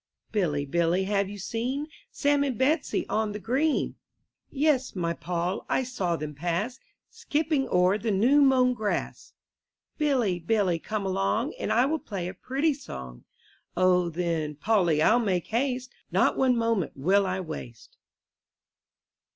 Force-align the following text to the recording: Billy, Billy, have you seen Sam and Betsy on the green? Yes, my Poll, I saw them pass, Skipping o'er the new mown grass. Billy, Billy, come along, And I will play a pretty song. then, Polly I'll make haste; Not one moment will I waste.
Billy, 0.31 0.65
Billy, 0.65 1.03
have 1.03 1.29
you 1.29 1.37
seen 1.37 1.85
Sam 2.09 2.43
and 2.43 2.57
Betsy 2.57 3.07
on 3.07 3.33
the 3.33 3.39
green? 3.39 3.97
Yes, 4.49 4.95
my 4.95 5.13
Poll, 5.13 5.63
I 5.69 5.83
saw 5.83 6.15
them 6.15 6.33
pass, 6.33 6.79
Skipping 7.11 7.69
o'er 7.69 7.99
the 7.99 8.09
new 8.09 8.41
mown 8.41 8.73
grass. 8.73 9.33
Billy, 9.99 10.39
Billy, 10.39 10.79
come 10.79 11.05
along, 11.05 11.53
And 11.59 11.71
I 11.71 11.85
will 11.85 11.99
play 11.99 12.27
a 12.27 12.33
pretty 12.33 12.73
song. 12.73 13.25
then, 13.77 14.55
Polly 14.55 15.03
I'll 15.03 15.19
make 15.19 15.45
haste; 15.49 15.91
Not 16.11 16.35
one 16.35 16.57
moment 16.57 16.93
will 16.95 17.27
I 17.27 17.39
waste. 17.39 17.99